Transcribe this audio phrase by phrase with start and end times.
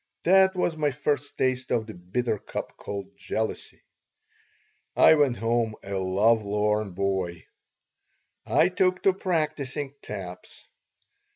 [0.23, 3.83] That was my first taste of the bitter cup called jealousy
[4.95, 7.45] I went home a lovelorn boy
[8.43, 10.67] I took to practising "taps."